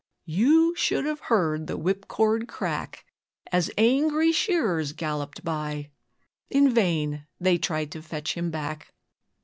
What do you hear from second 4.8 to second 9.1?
galloped by, In vain they tried to fetch him back.